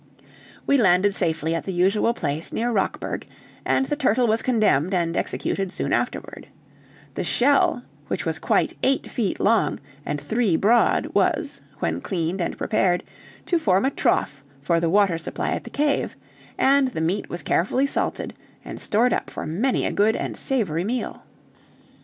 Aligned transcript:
We 0.65 0.79
landed 0.79 1.13
safely 1.13 1.53
at 1.53 1.65
the 1.65 1.71
usual 1.71 2.11
place, 2.15 2.51
near 2.51 2.71
Rockburg, 2.71 3.27
and 3.63 3.85
the 3.85 3.95
turtle 3.95 4.25
was 4.25 4.41
condemned 4.41 4.95
and 4.95 5.15
executed 5.15 5.71
soon 5.71 5.93
afterward; 5.93 6.47
the 7.13 7.23
shell, 7.23 7.83
which 8.07 8.25
was 8.25 8.39
quite 8.39 8.75
eight 8.81 9.11
feet 9.11 9.39
long, 9.39 9.79
and 10.03 10.19
three 10.19 10.55
broad, 10.57 11.05
was, 11.13 11.61
when 11.81 12.01
cleaned 12.01 12.41
and 12.41 12.57
prepared, 12.57 13.03
to 13.45 13.59
form 13.59 13.85
a 13.85 13.91
trough 13.91 14.43
for 14.63 14.79
the 14.79 14.89
water 14.89 15.19
supply 15.19 15.51
at 15.51 15.65
the 15.65 15.69
cave, 15.69 16.15
and 16.57 16.87
the 16.87 16.99
meat 16.99 17.29
was 17.29 17.43
carefully 17.43 17.85
salted, 17.85 18.33
and 18.65 18.79
stored 18.81 19.13
up 19.13 19.29
for 19.29 19.45
many 19.45 19.85
a 19.85 19.91
good 19.91 20.15
and 20.15 20.35
savory 20.35 20.83
meal. 20.83 21.21